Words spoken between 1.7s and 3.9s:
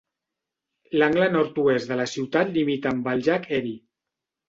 de la ciutat limita amb el llac Erie.